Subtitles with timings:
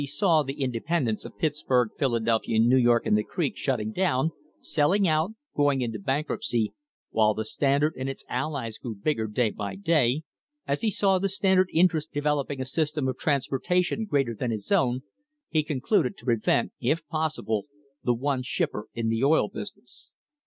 [0.03, 4.31] STRENGTHENING THE FOUNDATIONS the independents of Pittsburg, Philadelphia, New York and the creek, shutting down,
[4.59, 6.73] selling out, going into bankruptcy,
[7.11, 10.23] while the Standard and its allies grew bigger day by day,
[10.67, 14.71] as he saw the Standard interest developing a system of trans portation greater than his
[14.71, 15.01] own,
[15.49, 17.67] he concluded to prevent, if possible,
[18.03, 20.09] the one shipper in the oil business.